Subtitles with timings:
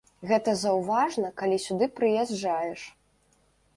[0.29, 2.81] Гэта заўважна, калі сюды прыязджаеш.